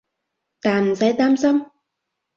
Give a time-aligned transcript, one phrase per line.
[0.61, 1.67] 但唔使擔心